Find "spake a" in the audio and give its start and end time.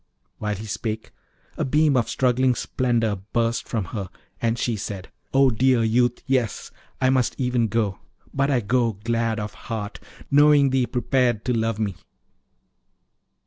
0.65-1.63